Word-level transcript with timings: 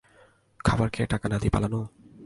খাবার 0.65 0.87
খেয়ে 0.89 1.07
টাকা 1.07 1.25
না 1.29 1.37
দিয়ে 1.39 1.53
পালানো? 1.55 1.79